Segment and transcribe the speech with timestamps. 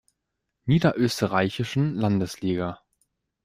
[0.65, 2.81] Niederösterreichischen Landesliga.